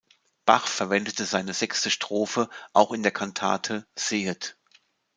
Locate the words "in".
2.91-3.03